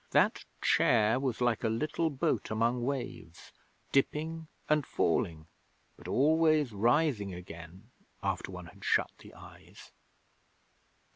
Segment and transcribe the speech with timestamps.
[0.09, 3.51] That chair was like a little boat among waves,
[3.91, 5.45] dipping and falling,
[5.95, 7.91] but always rising again
[8.23, 9.91] after one had shut the eyes.'